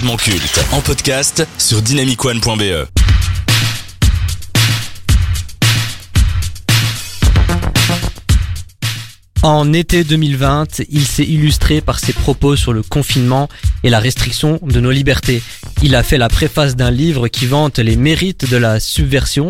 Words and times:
culte 0.00 0.64
en 0.72 0.80
podcast 0.80 1.46
sur 1.58 1.82
dynamicone.be. 1.82 2.88
En 9.42 9.72
été 9.74 10.02
2020, 10.02 10.80
il 10.88 11.04
s'est 11.04 11.24
illustré 11.24 11.82
par 11.82 11.98
ses 11.98 12.14
propos 12.14 12.56
sur 12.56 12.72
le 12.72 12.82
confinement 12.82 13.50
et 13.84 13.90
la 13.90 14.00
restriction 14.00 14.58
de 14.62 14.80
nos 14.80 14.90
libertés. 14.90 15.42
Il 15.82 15.94
a 15.94 16.02
fait 16.02 16.16
la 16.16 16.30
préface 16.30 16.74
d'un 16.74 16.90
livre 16.90 17.28
qui 17.28 17.44
vante 17.44 17.78
les 17.78 17.96
mérites 17.96 18.50
de 18.50 18.56
la 18.56 18.80
subversion 18.80 19.48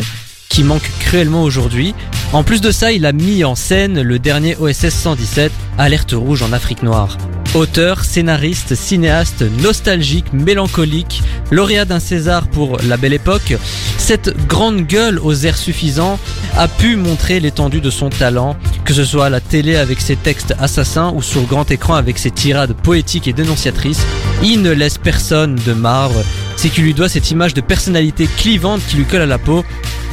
qui 0.49 0.65
manque 0.65 0.91
cruellement 0.99 1.45
aujourd'hui. 1.45 1.95
En 2.33 2.43
plus 2.43 2.61
de 2.61 2.73
ça, 2.73 2.91
il 2.91 3.07
a 3.07 3.13
mis 3.13 3.45
en 3.45 3.55
scène 3.55 4.03
le 4.03 4.19
dernier 4.19 4.57
OSS 4.57 4.89
117, 4.89 5.53
Alerte 5.79 6.13
rouge 6.13 6.43
en 6.43 6.53
Afrique 6.53 6.83
noire. 6.83 7.17
Auteur, 7.55 8.03
scénariste, 8.03 8.75
cinéaste, 8.75 9.45
nostalgique, 9.61 10.33
mélancolique, 10.33 11.23
lauréat 11.51 11.85
d'un 11.85 12.01
César 12.01 12.49
pour 12.49 12.79
La 12.89 12.97
Belle 12.97 13.13
Époque, 13.13 13.57
cette 13.99 14.35
grande 14.49 14.87
gueule 14.87 15.19
aux 15.19 15.35
airs 15.35 15.59
suffisants 15.59 16.19
a 16.57 16.67
pu 16.67 16.97
montrer 16.97 17.41
l'étendue 17.41 17.83
de 17.83 17.91
son 17.91 18.09
talent, 18.09 18.57
que 18.87 18.95
ce 18.95 19.05
soit 19.05 19.27
à 19.27 19.31
la 19.31 19.41
télé 19.41 19.77
avec 19.77 20.01
ses 20.01 20.17
textes 20.17 20.55
assassins 20.61 21.13
ou 21.15 21.21
sur 21.21 21.43
grand 21.43 21.71
écran 21.71 21.95
avec 21.95 22.17
ses 22.17 22.31
tirades 22.31 22.73
poétiques 22.73 23.29
et 23.29 23.35
dénonciatrices. 23.35 24.07
Il 24.43 24.63
ne 24.63 24.71
laisse 24.71 24.97
personne 24.97 25.57
de 25.57 25.75
marbre, 25.75 26.25
c'est 26.57 26.71
qu'il 26.71 26.85
lui 26.85 26.95
doit 26.95 27.11
cette 27.11 27.31
image 27.31 27.53
de 27.53 27.61
personnalité 27.61 28.29
clivante 28.39 28.81
qui 28.89 28.97
lui 28.97 29.05
colle 29.05 29.21
à 29.21 29.27
la 29.27 29.39
peau. 29.39 29.63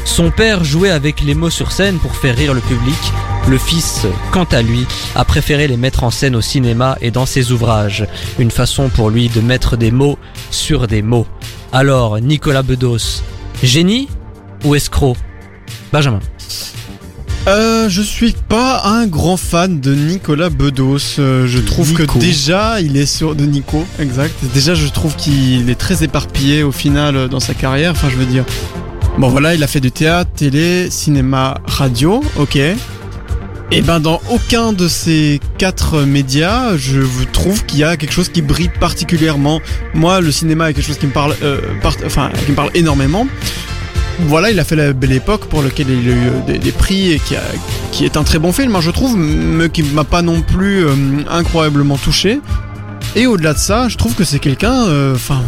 Son 0.05 0.31
père 0.31 0.63
jouait 0.63 0.89
avec 0.89 1.21
les 1.21 1.35
mots 1.35 1.49
sur 1.49 1.71
scène 1.71 1.97
pour 1.99 2.15
faire 2.15 2.35
rire 2.35 2.53
le 2.53 2.61
public. 2.61 2.97
Le 3.47 3.57
fils, 3.57 4.05
quant 4.31 4.45
à 4.45 4.61
lui, 4.61 4.85
a 5.15 5.23
préféré 5.25 5.67
les 5.67 5.77
mettre 5.77 6.03
en 6.03 6.11
scène 6.11 6.35
au 6.35 6.41
cinéma 6.41 6.97
et 7.01 7.11
dans 7.11 7.25
ses 7.25 7.51
ouvrages. 7.51 8.05
Une 8.37 8.51
façon 8.51 8.89
pour 8.89 9.09
lui 9.09 9.29
de 9.29 9.41
mettre 9.41 9.77
des 9.77 9.91
mots 9.91 10.17
sur 10.51 10.87
des 10.87 11.01
mots. 11.01 11.27
Alors, 11.71 12.19
Nicolas 12.19 12.63
Bedos, 12.63 13.21
génie 13.63 14.07
ou 14.65 14.75
escroc? 14.75 15.15
Benjamin. 15.91 16.19
Euh, 17.47 17.89
je 17.89 18.01
suis 18.01 18.33
pas 18.33 18.83
un 18.85 19.07
grand 19.07 19.37
fan 19.37 19.79
de 19.79 19.95
Nicolas 19.95 20.49
Bedos. 20.49 21.17
Euh, 21.17 21.47
je 21.47 21.59
trouve 21.59 21.89
Nico. 21.89 22.05
que 22.05 22.19
déjà 22.19 22.81
il 22.81 22.97
est 22.97 23.05
sur 23.05 23.33
de 23.33 23.45
Nico, 23.45 23.85
exact. 23.97 24.35
Déjà, 24.53 24.75
je 24.75 24.87
trouve 24.87 25.15
qu'il 25.15 25.69
est 25.69 25.79
très 25.79 26.03
éparpillé 26.03 26.63
au 26.63 26.71
final 26.71 27.15
euh, 27.15 27.27
dans 27.27 27.39
sa 27.39 27.53
carrière. 27.53 27.91
Enfin, 27.91 28.09
je 28.09 28.17
veux 28.17 28.25
dire, 28.25 28.45
bon 29.19 29.27
voilà, 29.27 29.53
il 29.53 29.61
a 29.63 29.67
fait 29.67 29.81
du 29.81 29.91
théâtre, 29.91 30.31
télé, 30.33 30.89
cinéma, 30.89 31.59
radio, 31.65 32.23
ok. 32.37 32.57
Et 33.71 33.81
ben 33.81 33.99
dans 33.99 34.19
aucun 34.31 34.73
de 34.73 34.87
ces 34.87 35.39
quatre 35.59 36.01
médias, 36.01 36.75
je 36.77 37.01
trouve 37.31 37.65
qu'il 37.65 37.79
y 37.79 37.83
a 37.83 37.97
quelque 37.97 38.13
chose 38.13 38.29
qui 38.29 38.41
brille 38.41 38.71
particulièrement. 38.79 39.61
Moi, 39.93 40.21
le 40.21 40.31
cinéma 40.31 40.71
est 40.71 40.73
quelque 40.73 40.87
chose 40.87 40.97
qui 40.97 41.05
me 41.05 41.11
parle, 41.11 41.35
euh, 41.43 41.59
énormément. 42.73 43.27
Voilà, 44.21 44.51
il 44.51 44.59
a 44.59 44.63
fait 44.63 44.75
la 44.75 44.91
belle 44.93 45.11
époque 45.11 45.45
pour 45.45 45.61
lequel 45.61 45.87
il 45.89 46.09
a 46.09 46.13
eu 46.13 46.29
euh, 46.49 46.57
des, 46.57 46.71
prix 46.71 47.11
et 47.11 47.21
qui 47.91 48.05
est 48.05 48.17
un 48.17 48.23
très 48.23 48.39
bon 48.39 48.51
film, 48.51 48.75
hein, 48.75 48.81
je 48.81 48.89
trouve, 48.89 49.15
mais 49.17 49.69
qui 49.69 49.83
m'a 49.83 50.03
pas 50.03 50.21
non 50.21 50.41
plus 50.41 50.85
euh, 50.85 50.95
incroyablement 51.29 51.97
touché. 51.97 52.39
Et 53.15 53.25
au-delà 53.27 53.53
de 53.53 53.59
ça, 53.59 53.89
je 53.89 53.97
trouve 53.97 54.13
que 54.13 54.23
c'est 54.23 54.39
quelqu'un, 54.39 54.85
euh, 54.87 55.15
enfin, 55.15 55.41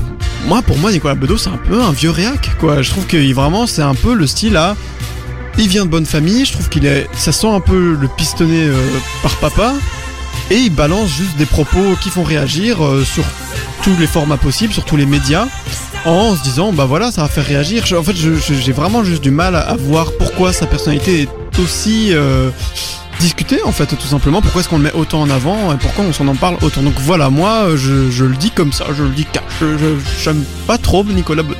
moi 0.47 0.61
pour 0.61 0.77
moi 0.77 0.91
Nicolas 0.91 1.15
Bedos 1.15 1.37
c'est 1.37 1.49
un 1.49 1.57
peu 1.57 1.81
un 1.81 1.91
vieux 1.91 2.09
réac, 2.09 2.57
quoi. 2.59 2.81
Je 2.81 2.89
trouve 2.89 3.05
que 3.05 3.33
vraiment 3.33 3.67
c'est 3.67 3.83
un 3.83 3.93
peu 3.93 4.13
le 4.13 4.25
style 4.25 4.57
à, 4.57 4.75
il 5.57 5.67
vient 5.67 5.85
de 5.85 5.89
bonne 5.89 6.05
famille, 6.05 6.43
je 6.45 6.53
trouve 6.53 6.69
qu'il 6.69 6.85
est, 6.85 7.07
ça 7.13 7.31
sent 7.31 7.47
un 7.47 7.59
peu 7.59 7.95
le 7.99 8.07
pistonné 8.07 8.65
euh, 8.65 8.75
par 9.21 9.35
papa, 9.37 9.73
et 10.49 10.57
il 10.57 10.73
balance 10.73 11.09
juste 11.09 11.37
des 11.37 11.45
propos 11.45 11.95
qui 12.01 12.09
font 12.09 12.23
réagir 12.23 12.83
euh, 12.83 13.05
sur 13.05 13.23
tous 13.83 13.95
les 13.99 14.07
formats 14.07 14.37
possibles, 14.37 14.73
sur 14.73 14.85
tous 14.85 14.97
les 14.97 15.05
médias 15.05 15.47
en 16.03 16.35
se 16.35 16.41
disant 16.41 16.71
bah 16.71 16.85
voilà 16.85 17.11
ça 17.11 17.21
va 17.21 17.27
faire 17.27 17.45
réagir 17.45 17.83
en 17.95 18.01
fait 18.01 18.15
j'ai 18.15 18.71
vraiment 18.71 19.03
juste 19.03 19.21
du 19.21 19.29
mal 19.29 19.55
à 19.55 19.75
voir 19.75 20.13
pourquoi 20.17 20.51
sa 20.51 20.65
personnalité 20.65 21.21
est 21.21 21.59
aussi 21.59 22.11
euh, 23.21 23.23
discutée 23.23 23.63
en 23.63 23.71
fait 23.71 23.87
tout 23.87 24.07
simplement 24.07 24.41
pourquoi 24.41 24.61
est-ce 24.61 24.69
qu'on 24.69 24.77
le 24.77 24.83
met 24.83 24.93
autant 24.93 25.21
en 25.21 25.29
avant 25.29 25.73
et 25.73 25.77
pourquoi 25.77 26.05
on 26.05 26.13
s'en 26.13 26.27
en 26.27 26.35
parle 26.35 26.57
autant? 26.61 26.81
Donc 26.81 26.95
voilà 26.99 27.29
moi 27.29 27.67
euh, 27.67 27.77
je, 27.77 28.25
le 28.25 28.35
dis 28.35 28.51
comme 28.51 28.73
ça 28.73 28.85
je 28.95 29.03
le 29.03 29.09
dis 29.09 29.25
cash 29.25 29.43
je 29.61 29.95
j'aime 30.23 30.43
pas 30.67 30.77
trop 30.77 31.03
Nicolas 31.03 31.43
Bedos 31.43 31.57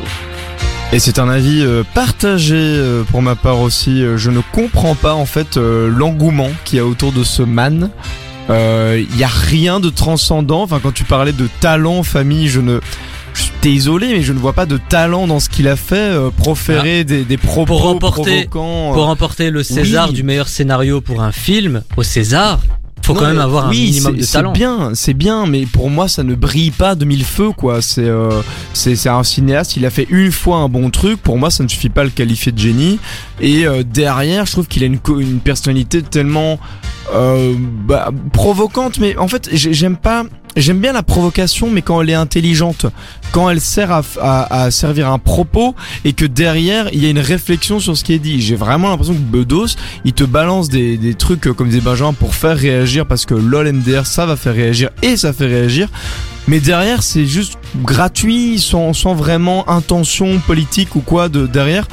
Et 0.94 1.00
c'est 1.00 1.20
un 1.20 1.30
avis 1.30 1.62
euh, 1.64 1.84
partagé 1.94 2.56
euh, 2.58 3.04
pour 3.04 3.22
ma 3.22 3.36
part 3.36 3.62
aussi. 3.62 4.04
Euh, 4.04 4.18
Je 4.18 4.30
ne 4.30 4.42
comprends 4.52 4.96
pas 4.96 5.14
en 5.14 5.26
fait 5.26 5.56
euh, 5.56 5.88
l'engouement 5.88 6.50
qu'il 6.66 6.78
y 6.78 6.82
a 6.82 6.86
autour 6.86 7.14
de 7.14 7.24
ce 7.24 7.44
man. 7.44 7.90
Il 8.50 9.18
y 9.18 9.24
a 9.24 9.30
rien 9.30 9.80
de 9.80 9.90
transcendant. 9.90 10.64
Enfin, 10.64 10.82
quand 10.84 10.94
tu 10.94 11.06
parlais 11.06 11.32
de 11.32 11.48
talent, 11.62 12.04
famille, 12.04 12.50
je 12.50 12.60
ne. 12.60 12.82
Isolé, 13.70 14.08
mais 14.14 14.22
je 14.24 14.34
ne 14.34 14.40
vois 14.40 14.54
pas 14.54 14.66
de 14.66 14.78
talent 14.78 15.28
dans 15.28 15.40
ce 15.40 15.50
qu'il 15.50 15.68
a 15.68 15.76
fait. 15.76 15.96
euh, 15.96 16.30
proférer 16.32 17.04
des, 17.04 17.24
des 17.24 17.38
propos 17.38 17.66
Pour 17.66 17.82
remporter- 17.84 18.46
provoquants, 18.48 18.92
euh, 18.92 18.94
Pour 18.94 19.06
remporter 19.06 19.52
le 19.52 19.62
César 19.64 20.08
oui. 20.10 20.16
du 20.16 20.24
meilleur 20.24 20.48
scénario 20.48 21.02
pour 21.02 21.22
un 21.22 21.32
film 21.32 21.84
au 21.98 22.04
César, 22.04 22.60
faut 23.04 23.14
quand 23.16 23.26
même 23.28 23.40
avoir 23.40 23.66
un 23.68 23.70
oui, 23.70 23.86
minimum 23.86 24.14
c'est- 24.14 24.20
de 24.22 24.26
c'est 24.26 24.34
talent. 24.34 24.52
bien, 24.52 24.92
c'est 24.94 25.14
bien, 25.16 25.46
mais 25.48 25.66
pour 25.66 25.90
moi, 25.90 26.08
ça 26.08 26.24
ne 26.24 26.36
brille 26.36 26.70
pas 26.72 26.94
de 26.96 27.04
mille 27.06 27.24
feux, 27.26 27.52
quoi. 27.52 27.82
C'est, 27.82 28.04
euh, 28.06 28.30
c'est, 28.74 28.96
c'est 28.96 29.10
un 29.10 29.24
cinéaste. 29.24 29.76
Il 29.76 29.86
a 29.86 29.90
fait 29.90 30.06
une 30.12 30.32
fois 30.32 30.58
un 30.58 30.70
bon 30.70 30.90
truc. 30.92 31.20
Pour 31.22 31.38
moi, 31.38 31.50
ça 31.50 31.64
ne 31.64 31.68
suffit 31.68 31.90
pas 31.90 32.02
à 32.02 32.04
le 32.06 32.10
qualifier 32.12 32.52
de 32.52 32.60
génie. 32.60 33.00
Et 33.42 33.66
euh, 33.66 33.84
derrière, 33.84 34.46
je 34.46 34.52
trouve 34.52 34.68
qu'il 34.68 34.84
a 34.84 34.86
une, 34.86 35.00
personnalité 35.44 36.04
tellement 36.04 36.60
euh, 37.14 37.54
bah, 37.58 38.12
provocante. 38.34 39.00
Mais 39.00 39.18
en 39.18 39.28
fait, 39.28 39.50
j'ai- 39.52 39.74
j'aime 39.74 39.98
pas. 39.98 40.24
J'aime 40.56 40.80
bien 40.80 40.94
la 40.94 41.04
provocation, 41.04 41.70
mais 41.70 41.82
quand 41.82 42.02
elle 42.02 42.10
est 42.10 42.16
intelligente, 42.16 42.86
quand 43.32 43.50
elle 43.50 43.62
sert 43.62 43.92
à, 43.92 44.02
à, 44.20 44.64
à 44.64 44.72
servir 44.72 45.10
un 45.10 45.20
propos 45.20 45.76
et 46.04 46.14
que 46.14 46.26
derrière 46.26 46.90
il 46.92 47.04
y 47.04 47.08
a 47.08 47.10
une 47.10 47.20
réflexion 47.20 47.80
sur 47.80 47.96
ce 47.98 48.04
qui 48.04 48.14
est 48.14 48.20
dit. 48.20 48.42
J'ai 48.42 48.56
vraiment 48.56 48.90
l'impression 48.90 49.14
que 49.14 49.20
Bedos, 49.20 49.76
il 50.04 50.14
te 50.14 50.24
balance 50.24 50.70
des, 50.70 50.98
des 50.98 51.14
trucs 51.14 51.42
comme 51.56 51.70
des 51.70 51.82
Benjamin 51.82 52.14
pour 52.14 52.36
faire 52.36 52.58
réagir 52.58 53.06
parce 53.06 53.26
que 53.26 53.34
lol 53.34 53.72
MDR 53.72 54.06
ça 54.06 54.26
va 54.26 54.36
faire 54.36 54.54
réagir 54.54 54.90
et 55.02 55.16
ça 55.18 55.32
fait 55.34 55.48
réagir. 55.48 55.88
Mais 56.48 56.60
derrière 56.60 57.04
c'est 57.04 57.26
juste 57.26 57.58
gratuit, 57.84 58.60
sans, 58.60 58.94
sans 58.94 59.14
vraiment 59.14 59.70
intention 59.70 60.40
politique 60.40 60.96
ou 60.96 61.00
quoi 61.00 61.30
de 61.30 61.48
derrière. 61.48 61.88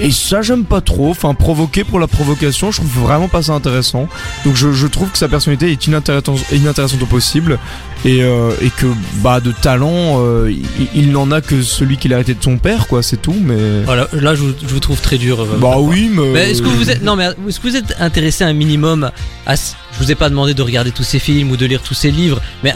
Et 0.00 0.10
ça 0.10 0.42
j'aime 0.42 0.64
pas 0.64 0.80
trop, 0.80 1.10
enfin 1.10 1.34
provoquer 1.34 1.84
pour 1.84 2.00
la 2.00 2.08
provocation, 2.08 2.72
je 2.72 2.78
trouve 2.78 3.04
vraiment 3.04 3.28
pas 3.28 3.42
ça 3.42 3.52
intéressant. 3.52 4.08
Donc 4.44 4.56
je, 4.56 4.72
je 4.72 4.86
trouve 4.88 5.08
que 5.10 5.18
sa 5.18 5.28
personnalité 5.28 5.70
est 5.70 5.86
inintéressante, 5.86 6.40
inintéressante 6.52 7.00
au 7.02 7.06
possible 7.06 7.58
et, 8.04 8.22
euh, 8.24 8.50
et 8.60 8.70
que 8.70 8.86
bah 9.22 9.38
de 9.38 9.52
talent 9.52 10.20
euh, 10.20 10.50
il, 10.50 10.88
il 10.96 11.12
n'en 11.12 11.30
a 11.30 11.40
que 11.40 11.62
celui 11.62 11.96
qu'il 11.96 12.12
a 12.12 12.16
hérité 12.16 12.34
de 12.34 12.42
son 12.42 12.58
père 12.58 12.88
quoi, 12.88 13.04
c'est 13.04 13.22
tout. 13.22 13.36
Mais 13.40 13.82
Voilà, 13.84 14.08
là 14.12 14.34
je 14.34 14.42
vous, 14.42 14.52
je 14.66 14.74
vous 14.74 14.80
trouve 14.80 15.00
très 15.00 15.16
dur. 15.16 15.40
euh, 15.42 15.58
bah 15.60 15.76
oui, 15.78 16.10
mais, 16.12 16.28
Mais 16.32 16.50
est-ce 16.50 16.62
que 16.62 16.68
vous 16.68 16.90
êtes 16.90 17.02
non 17.04 17.14
mais 17.14 17.28
est-ce 17.48 17.60
que 17.60 17.68
vous 17.68 17.76
êtes 17.76 17.94
intéressé 18.00 18.42
un 18.42 18.52
minimum 18.52 19.10
à 19.46 19.56
ce- 19.56 19.74
je 19.92 19.98
vous 20.04 20.10
ai 20.10 20.16
pas 20.16 20.28
demandé 20.28 20.54
de 20.54 20.62
regarder 20.62 20.90
tous 20.90 21.04
ses 21.04 21.20
films 21.20 21.52
ou 21.52 21.56
de 21.56 21.66
lire 21.66 21.80
tous 21.82 21.94
ses 21.94 22.10
livres 22.10 22.40
mais 22.64 22.74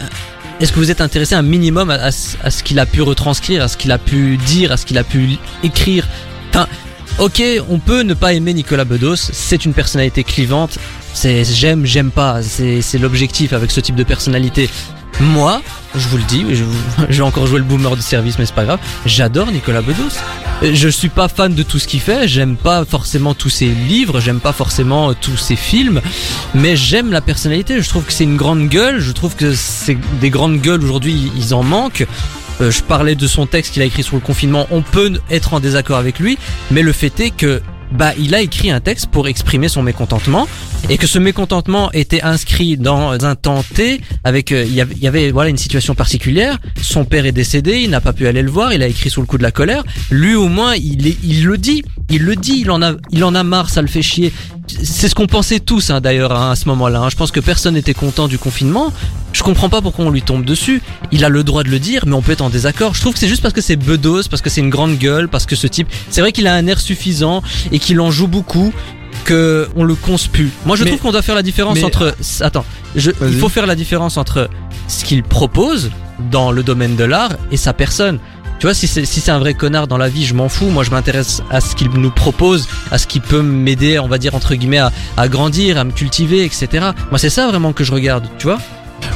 est-ce 0.61 0.71
que 0.71 0.79
vous 0.79 0.89
êtes 0.89 1.01
intéressé 1.01 1.35
un 1.35 1.41
minimum 1.41 1.89
à, 1.89 1.95
à 1.95 2.11
ce- 2.11 2.37
à 2.43 2.49
ce 2.49 2.63
qu'il 2.63 2.79
a 2.79 2.85
pu 2.85 3.01
retranscrire, 3.01 3.61
à 3.61 3.67
ce 3.67 3.75
qu'il 3.75 3.91
a 3.91 3.97
pu 3.97 4.37
dire, 4.37 4.71
à 4.71 4.77
ce 4.77 4.85
qu'il 4.85 4.97
a 4.97 5.03
pu 5.03 5.37
écrire? 5.63 6.07
Enfin, 6.51 6.65
OK, 7.19 7.43
on 7.69 7.79
peut 7.79 8.03
ne 8.03 8.13
pas 8.13 8.31
aimer 8.31 8.53
Nicolas 8.53 8.85
Bedos, 8.85 9.17
c'est 9.17 9.65
une 9.65 9.73
personnalité 9.73 10.23
clivante, 10.23 10.79
c'est 11.13 11.43
j'aime 11.43 11.85
j'aime 11.85 12.11
pas, 12.11 12.41
c'est 12.41 12.97
l'objectif 12.97 13.51
avec 13.51 13.71
ce 13.71 13.81
type 13.81 13.95
de 13.95 14.05
personnalité. 14.05 14.69
Moi, 15.19 15.61
je 15.95 16.07
vous 16.07 16.15
le 16.15 16.23
dis, 16.23 16.45
je, 16.51 16.63
je 17.09 17.17
vais 17.17 17.27
encore 17.27 17.45
jouer 17.45 17.59
le 17.59 17.65
boomer 17.65 17.97
de 17.97 18.01
service, 18.01 18.39
mais 18.39 18.45
c'est 18.45 18.55
pas 18.55 18.63
grave. 18.63 18.79
J'adore 19.05 19.51
Nicolas 19.51 19.81
Bedos. 19.81 20.15
Je 20.61 20.87
suis 20.87 21.09
pas 21.09 21.27
fan 21.27 21.53
de 21.53 21.61
tout 21.61 21.77
ce 21.77 21.89
qu'il 21.89 21.99
fait, 21.99 22.25
j'aime 22.25 22.55
pas 22.55 22.85
forcément 22.85 23.33
tous 23.33 23.49
ses 23.49 23.67
livres, 23.67 24.21
j'aime 24.21 24.39
pas 24.39 24.53
forcément 24.53 25.09
euh, 25.09 25.13
tous 25.19 25.35
ses 25.35 25.57
films, 25.57 25.99
mais 26.55 26.77
j'aime 26.77 27.11
la 27.11 27.19
personnalité. 27.19 27.81
Je 27.81 27.89
trouve 27.89 28.05
que 28.05 28.13
c'est 28.13 28.23
une 28.23 28.37
grande 28.37 28.69
gueule. 28.69 29.01
Je 29.01 29.11
trouve 29.11 29.35
que 29.35 29.53
c'est 29.53 29.97
des 30.21 30.29
grandes 30.29 30.61
gueules 30.61 30.83
aujourd'hui, 30.83 31.33
ils 31.35 31.53
en 31.53 31.63
manquent. 31.63 32.07
Euh, 32.61 32.71
je 32.71 32.83
parlais 32.83 33.15
de 33.15 33.27
son 33.27 33.45
texte 33.45 33.73
qu'il 33.73 33.81
a 33.81 33.85
écrit 33.85 34.03
sur 34.03 34.15
le 34.15 34.21
confinement. 34.21 34.67
On 34.71 34.81
peut 34.81 35.19
être 35.29 35.53
en 35.53 35.59
désaccord 35.59 35.97
avec 35.97 36.19
lui, 36.19 36.37
mais 36.71 36.81
le 36.81 36.91
fait 36.91 37.19
est 37.19 37.31
que 37.31 37.61
bah 37.91 38.13
il 38.19 38.35
a 38.35 38.41
écrit 38.41 38.69
un 38.69 38.79
texte 38.79 39.07
pour 39.07 39.27
exprimer 39.27 39.67
son 39.67 39.81
mécontentement 39.81 40.47
et 40.89 40.99
que 40.99 41.07
ce 41.07 41.17
mécontentement 41.17 41.91
était 41.91 42.21
inscrit 42.21 42.77
dans 42.77 43.25
un 43.25 43.33
temps 43.33 43.63
T 43.63 44.01
avec 44.23 44.51
euh, 44.51 44.63
il 44.63 44.75
y 44.75 45.07
avait, 45.07 45.31
voilà 45.31 45.49
une 45.49 45.57
situation 45.57 45.95
particulière. 45.95 46.59
Son 46.81 47.05
père 47.05 47.25
est 47.25 47.31
décédé 47.31 47.79
il 47.79 47.89
n'a 47.89 48.01
pas 48.01 48.13
pu 48.13 48.27
aller 48.27 48.43
le 48.43 48.51
voir 48.51 48.73
il 48.73 48.83
a 48.83 48.87
écrit 48.87 49.09
sous 49.09 49.21
le 49.21 49.25
coup 49.25 49.37
de 49.37 49.43
la 49.43 49.51
colère. 49.51 49.83
Lui 50.11 50.35
au 50.35 50.49
moins 50.49 50.75
il 50.75 51.43
le 51.43 51.57
dit 51.57 51.83
il 52.09 52.23
le 52.23 52.35
dit 52.35 52.59
il 52.61 52.71
en 52.71 52.81
a 52.81 52.93
il 53.11 53.23
en 53.23 53.35
a 53.35 53.43
marre 53.43 53.69
ça 53.69 53.81
le 53.81 53.87
fait 53.87 54.01
chier 54.01 54.33
c'est 54.67 55.09
ce 55.09 55.15
qu'on 55.15 55.27
pensait 55.27 55.59
tous 55.59 55.89
hein, 55.89 56.01
d'ailleurs 56.01 56.31
hein, 56.31 56.51
à 56.51 56.55
ce 56.55 56.67
moment-là 56.69 57.01
hein. 57.01 57.09
je 57.09 57.15
pense 57.15 57.31
que 57.31 57.39
personne 57.39 57.73
n'était 57.73 57.93
content 57.93 58.27
du 58.27 58.37
confinement 58.37 58.91
je 59.33 59.43
comprends 59.43 59.69
pas 59.69 59.81
pourquoi 59.81 60.05
on 60.05 60.09
lui 60.09 60.21
tombe 60.21 60.43
dessus 60.45 60.81
il 61.11 61.23
a 61.25 61.29
le 61.29 61.43
droit 61.43 61.63
de 61.63 61.69
le 61.69 61.79
dire 61.79 62.03
mais 62.07 62.13
on 62.13 62.21
peut 62.21 62.31
être 62.31 62.41
en 62.41 62.49
désaccord 62.49 62.93
je 62.95 63.01
trouve 63.01 63.13
que 63.13 63.19
c'est 63.19 63.27
juste 63.27 63.41
parce 63.41 63.53
que 63.53 63.61
c'est 63.61 63.75
bedos 63.75 64.23
parce 64.29 64.41
que 64.41 64.49
c'est 64.49 64.61
une 64.61 64.69
grande 64.69 64.97
gueule 64.97 65.27
parce 65.29 65.45
que 65.45 65.55
ce 65.55 65.67
type 65.67 65.87
c'est 66.09 66.21
vrai 66.21 66.31
qu'il 66.31 66.47
a 66.47 66.53
un 66.53 66.65
air 66.67 66.79
suffisant 66.79 67.41
et 67.71 67.79
qu'il 67.79 67.99
en 68.01 68.11
joue 68.11 68.27
beaucoup 68.27 68.73
que 69.25 69.67
on 69.75 69.83
le 69.83 69.95
conspue. 69.95 70.49
Moi 70.65 70.75
je 70.75 70.83
Mais- 70.83 70.91
trouve 70.91 71.01
qu'on 71.01 71.11
doit 71.11 71.21
faire 71.21 71.35
la 71.35 71.43
différence 71.43 71.75
mais- 71.75 71.83
entre 71.83 72.15
attends, 72.41 72.65
je, 72.95 73.11
il 73.21 73.37
faut 73.37 73.49
faire 73.49 73.65
la 73.67 73.75
différence 73.75 74.17
entre 74.17 74.49
ce 74.87 75.03
qu'il 75.03 75.23
propose 75.23 75.91
dans 76.31 76.51
le 76.51 76.63
domaine 76.63 76.95
de 76.95 77.03
l'art 77.03 77.31
et 77.51 77.57
sa 77.57 77.73
personne. 77.73 78.19
Tu 78.59 78.65
vois, 78.65 78.73
si 78.73 78.87
c'est 78.87 79.05
si 79.05 79.31
un 79.31 79.39
vrai 79.39 79.53
connard 79.53 79.87
dans 79.87 79.97
la 79.97 80.09
vie, 80.09 80.25
je 80.25 80.33
m'en 80.33 80.49
fous. 80.49 80.69
Moi, 80.69 80.83
je 80.83 80.91
m'intéresse 80.91 81.41
à 81.49 81.61
ce 81.61 81.75
qu'il 81.75 81.89
nous 81.89 82.11
propose, 82.11 82.67
à 82.91 82.97
ce 82.97 83.07
qui 83.07 83.21
peut 83.21 83.41
m'aider, 83.41 83.99
on 83.99 84.09
va 84.09 84.17
dire 84.17 84.35
entre 84.35 84.53
guillemets, 84.53 84.79
à, 84.79 84.91
à 85.15 85.29
grandir, 85.29 85.77
à 85.77 85.85
me 85.85 85.91
cultiver, 85.91 86.43
etc. 86.43 86.89
Moi, 87.09 87.19
c'est 87.19 87.29
ça 87.29 87.47
vraiment 87.47 87.71
que 87.71 87.85
je 87.85 87.93
regarde. 87.93 88.27
Tu 88.37 88.47
vois 88.47 88.59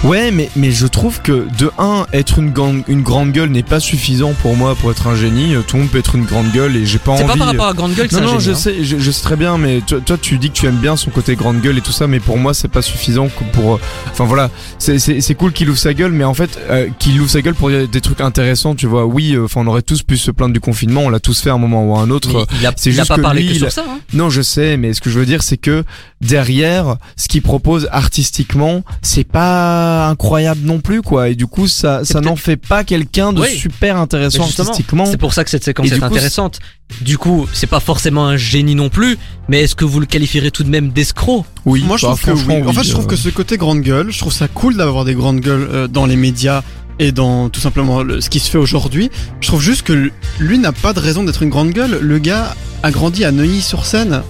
Ouais, 0.04 0.32
mais, 0.32 0.50
mais 0.58 0.72
je 0.72 0.86
trouve 0.86 1.22
que 1.22 1.48
de 1.58 1.72
un, 1.78 2.06
être 2.12 2.40
une, 2.40 2.52
grande- 2.52 2.84
une 2.90 3.04
grande 3.04 3.32
gueule 3.32 3.50
n'est 3.50 3.64
pas 3.64 3.80
suffisant 3.80 4.34
pour 4.42 4.58
moi 4.58 4.76
pour 4.76 4.92
être 4.92 5.08
un 5.08 5.16
génie. 5.16 5.56
Tout 5.66 5.78
le 5.78 5.84
monde 5.84 5.92
peut 5.92 5.98
être 6.00 6.16
une 6.16 6.26
grande 6.26 6.52
gueule 6.52 6.76
et 6.76 6.86
j'ai 6.86 7.00
pas 7.00 7.16
C'est 7.16 7.24
envie. 7.24 7.32
pas 7.34 7.38
par 7.38 7.48
rapport 7.48 7.66
à 7.68 7.74
Grande 7.74 7.94
Gueule 7.96 8.10
que 8.10 8.16
Non, 8.16 8.20
c'est 8.22 8.28
un 8.28 8.34
non, 8.34 8.40
génie, 8.40 8.46
je 8.46 8.52
hein. 8.52 8.56
sais, 8.56 8.84
je, 8.84 9.00
je 9.00 9.12
sais 9.12 9.24
très 9.24 9.38
bien, 9.38 9.58
mais 9.58 9.80
toi, 9.80 10.00
toi, 10.06 10.18
tu 10.22 10.38
dis 10.38 10.50
que 10.50 10.56
tu 10.56 10.66
aimes 10.66 10.76
bien 10.76 10.98
son 10.98 11.10
côté 11.10 11.36
grande 11.38 11.62
gueule 11.62 11.78
et 11.78 11.82
tout 11.82 11.94
ça, 11.94 12.08
mais 12.08 12.20
pour 12.20 12.38
moi, 12.38 12.54
c'est 12.54 12.68
pas 12.68 12.82
suffisant 12.82 13.30
pour. 13.54 13.80
Enfin 14.12 14.26
voilà, 14.26 14.50
c'est- 14.78 15.00
c'est 15.00 15.22
c'est 15.22 15.36
cool 15.36 15.54
qu'il 15.54 15.70
ouvre 15.70 15.80
sa 15.80 15.94
gueule, 15.94 16.12
mais 16.12 16.26
en 16.26 16.34
fait, 16.34 16.60
euh, 16.70 16.88
qu'il 17.00 17.20
ouvre 17.22 17.30
sa 17.30 17.42
gueule 17.42 17.56
pour 17.56 17.70
des 17.70 18.02
trucs 18.02 18.20
intéressants, 18.20 18.76
tu 18.76 18.88
vois. 18.88 19.06
Oui, 19.06 19.34
euh, 19.36 19.46
enfin, 19.46 19.62
on 19.62 19.68
aurait 19.68 19.84
tous 19.84 20.04
pu 20.04 20.18
se 20.18 20.32
plaindre 20.32 20.54
du 20.54 20.60
confinement, 20.60 21.02
on 21.06 21.10
l'a 21.10 21.22
tous 21.22 21.40
fait 21.40 21.50
à 21.50 21.54
un 21.54 21.58
moment 21.58 21.86
ou 21.86 21.96
à 21.96 22.02
un 22.02 22.10
autre. 22.10 22.28
Mais 22.34 22.58
il 22.60 22.66
a, 22.68 22.74
c'est 22.76 23.00
a 23.00 23.06
pas 23.06 23.16
que 23.16 23.22
parlé 23.22 23.44
lui, 23.44 23.54
que 23.54 23.58
sur 23.60 23.72
ça. 23.72 23.86
Hein. 23.90 24.00
Non, 24.14 24.30
je 24.30 24.42
sais, 24.42 24.76
mais 24.76 24.94
ce 24.94 25.00
que 25.00 25.10
je 25.10 25.18
veux 25.18 25.26
dire, 25.26 25.44
c'est 25.44 25.58
que 25.58 25.86
derrière, 26.20 26.98
ce 27.16 27.30
qu'il 27.30 27.42
propose 27.42 27.88
artistiquement, 27.92 28.84
c'est 29.02 29.24
pas 29.24 29.93
incroyable 30.10 30.62
non 30.64 30.80
plus, 30.80 31.02
quoi. 31.02 31.30
Et 31.30 31.36
du 31.36 31.48
coup, 31.48 31.68
ça, 31.68 32.02
C'est 32.04 32.14
ça 32.14 32.22
n'en 32.22 32.36
fait 32.36 32.58
pas 32.58 32.84
quelqu'un 32.84 33.34
de 33.34 33.42
Oui. 33.42 33.50
super 33.58 33.98
intéressant 33.98 34.44
artistiquement. 34.44 35.06
C'est 35.06 35.18
pour 35.18 35.34
ça 35.34 35.44
que 35.44 35.50
cette 35.50 35.64
séquence 35.64 35.92
est 35.92 36.00
coup, 36.00 36.06
intéressante. 36.06 36.60
Du 37.02 37.18
coup, 37.18 37.48
c'est 37.54 37.68
pas 37.68 37.80
forcément 37.80 38.26
un 38.28 38.38
génie 38.38 38.76
non 38.76 38.90
plus, 38.90 39.18
mais 39.50 39.62
est-ce 39.62 39.76
que 39.76 39.86
vous 39.86 40.00
le 40.00 40.06
qualifierez 40.06 40.52
tout 40.52 40.64
de 40.64 40.70
même 40.70 40.90
d'escroc? 40.90 41.46
Oui, 41.66 41.84
Moi, 41.86 41.98
je 41.98 42.06
bah, 42.06 42.10
trouve 42.10 42.22
que 42.22 42.36
franchement, 42.36 42.58
oui. 42.62 42.68
En 42.68 42.74
fait, 42.74 42.84
je 42.84 42.92
trouve 42.92 43.06
euh, 43.06 43.08
que 43.10 43.16
ce 43.16 43.30
côté 43.30 43.58
grande 43.58 43.82
gueule, 43.82 44.12
je 44.12 44.20
trouve 44.20 44.34
ça 44.34 44.48
cool 44.48 44.76
d'avoir 44.78 45.06
des 45.06 45.14
grandes 45.16 45.40
gueules 45.40 45.68
euh, 45.72 45.88
dans 45.88 46.06
les 46.06 46.16
médias 46.16 46.62
et 47.00 47.12
dans 47.12 47.50
tout 47.50 47.60
simplement 47.60 48.04
le- 48.04 48.22
ce 48.22 48.30
qui 48.30 48.40
se 48.40 48.50
fait 48.52 48.58
aujourd'hui. 48.60 49.10
Je 49.42 49.48
trouve 49.48 49.62
juste 49.62 49.82
que 49.82 50.12
lui 50.40 50.60
n'a 50.60 50.72
pas 50.72 50.94
de 50.94 51.00
raison 51.00 51.24
d'être 51.24 51.42
une 51.42 51.50
grande 51.50 51.72
gueule. 51.72 51.98
Le 52.02 52.20
gars 52.20 52.56
a 52.84 52.92
grandi 52.92 53.26
à 53.26 53.32
Neuilly-sur-Seine. 53.32 54.22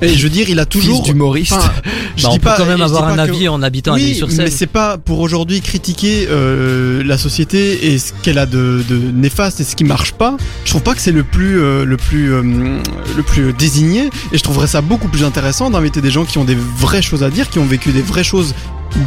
Et 0.00 0.14
je 0.16 0.22
veux 0.22 0.28
dire, 0.30 0.48
il 0.48 0.58
a 0.60 0.66
toujours. 0.66 1.02
d'humoriste. 1.02 1.52
Enfin, 1.54 1.72
je 2.16 2.22
Bah, 2.22 2.28
On 2.30 2.32
dis 2.34 2.38
peut 2.38 2.44
pas- 2.44 2.56
quand 2.56 2.66
même 2.66 2.80
avoir 2.82 3.08
un 3.08 3.14
que- 3.16 3.20
avis 3.20 3.48
en 3.48 3.62
habitant 3.62 3.92
à 3.92 3.96
oui, 3.96 4.02
Neuilly-sur-Seine. 4.02 4.44
mais 4.44 4.50
c'est 4.50 4.66
pas 4.68 4.96
pour 4.98 5.18
aujourd'hui 5.20 5.60
critiquer 5.60 6.28
euh, 6.30 7.02
la 7.04 7.18
société 7.18 7.92
et 7.92 7.98
ce 7.98 8.12
qu'elle 8.22 8.38
a 8.38 8.46
de, 8.46 8.84
de 8.88 8.96
néfaste 8.96 9.60
et 9.60 9.64
ce 9.64 9.74
qui 9.76 9.84
marche 9.84 10.12
pas. 10.12 10.36
Je 10.64 10.70
trouve 10.70 10.82
pas 10.82 10.94
que 10.94 11.00
c'est 11.00 11.12
le 11.12 11.24
plus 11.24 11.60
euh, 11.60 11.84
le 11.84 11.96
plus 11.96 12.32
euh, 12.32 12.42
le 13.16 13.22
plus 13.22 13.52
désigné 13.52 14.10
et 14.32 14.38
je 14.38 14.42
trouverais 14.42 14.66
ça 14.68 14.80
beaucoup 14.82 15.08
plus 15.08 15.24
intéressant 15.24 15.70
d'inviter 15.70 16.00
des 16.00 16.10
gens 16.10 16.24
qui 16.24 16.38
ont 16.38 16.44
des 16.44 16.56
vraies 16.78 17.02
choses 17.02 17.22
à 17.24 17.30
dire, 17.30 17.50
qui 17.50 17.58
ont 17.58 17.66
vécu 17.66 17.90
des 17.90 18.02
vraies 18.02 18.24
choses 18.24 18.54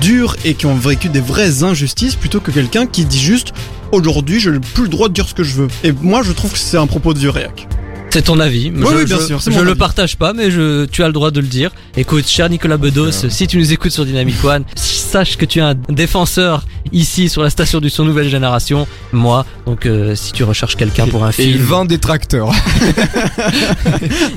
dures 0.02 0.36
et 0.46 0.54
qui 0.56 0.66
ont 0.66 0.76
vécu 0.76 1.08
des 1.10 1.22
vraies 1.22 1.64
injustices 1.64 2.16
plutôt 2.16 2.40
que 2.42 2.52
quelqu'un 2.52 2.86
qui 2.86 3.06
dit 3.06 3.20
juste 3.20 3.54
aujourd'hui 3.92 4.40
je 4.40 4.50
n'ai 4.50 4.60
plus 4.60 4.84
le 4.84 4.90
droit 4.90 5.08
de 5.08 5.14
dire 5.14 5.28
ce 5.28 5.34
que 5.34 5.44
je 5.44 5.54
veux. 5.56 5.68
Et 5.84 5.92
moi 6.02 6.22
je 6.24 6.32
trouve 6.34 6.52
que 6.52 6.60
c'est 6.60 6.78
un 6.78 6.88
propos 6.88 7.14
de 7.14 7.20
vieux 7.20 7.30
réac. 7.30 7.68
C'est 8.12 8.24
ton 8.24 8.40
avis. 8.42 8.72
Oui, 8.76 8.82
je, 8.90 8.96
oui, 8.98 9.06
bien 9.06 9.18
je- 9.20 9.26
sûr, 9.26 9.42
c'est 9.42 9.52
Je 9.52 9.58
mon 9.58 9.64
le 9.64 9.74
partage 9.76 10.18
pas, 10.18 10.34
mais 10.34 10.52
je, 10.52 10.84
tu 10.86 11.02
as 11.02 11.08
le 11.08 11.14
droit 11.14 11.32
de 11.32 11.40
le 11.40 11.48
dire. 11.48 11.72
Écoute, 11.96 12.28
cher 12.28 12.50
Nicolas 12.50 12.76
Bedos, 12.78 13.12
si 13.30 13.48
tu 13.48 13.58
nous 13.58 13.72
écoutes 13.72 13.92
sur 13.92 14.06
Dynamic 14.06 14.44
One, 14.44 14.64
sache 14.76 15.38
que 15.38 15.46
tu 15.46 15.60
es 15.60 15.62
un 15.62 15.76
défenseur 15.88 16.66
ici 16.92 17.30
sur 17.30 17.42
la 17.42 17.50
station 17.50 17.80
du 17.80 17.90
son 17.90 18.04
nouvelle 18.04 18.28
génération. 18.28 18.86
Moi, 19.14 19.46
donc 19.66 19.86
euh, 19.86 20.14
si 20.16 20.34
tu 20.34 20.44
recherches 20.44 20.76
quelqu'un 20.76 21.08
pour 21.08 21.24
un 21.24 21.30
Et 21.30 21.34
film, 21.34 21.64
20 21.64 21.86
détracteurs. 21.86 22.52